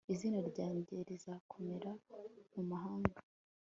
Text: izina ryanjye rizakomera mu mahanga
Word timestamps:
izina 0.13 0.39
ryanjye 0.49 0.95
rizakomera 1.07 1.91
mu 2.53 2.61
mahanga 2.69 3.19